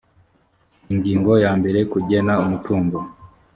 ingingo 0.93 1.31
ya 1.43 1.51
mbere 1.59 1.79
kugena 1.91 2.33
umutungo 2.43 2.97